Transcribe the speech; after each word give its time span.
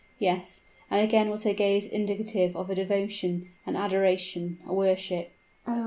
Yes: 0.17 0.61
and 0.89 0.99
again 0.99 1.29
was 1.29 1.43
her 1.43 1.53
gaze 1.53 1.85
indicative 1.85 2.55
of 2.57 2.71
a 2.71 2.73
devotion, 2.73 3.49
an 3.67 3.75
adoration, 3.75 4.57
a 4.65 4.73
worship. 4.73 5.31
"Oh! 5.67 5.79